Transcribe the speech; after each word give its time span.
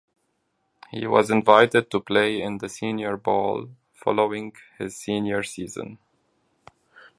He 0.89 1.05
was 1.05 1.29
invited 1.29 1.91
to 1.91 1.99
play 1.99 2.41
in 2.41 2.57
the 2.57 2.69
Senior 2.69 3.17
Bowl 3.17 3.69
following 3.93 4.53
his 4.79 4.95
senior 4.97 5.43
season. 5.43 5.99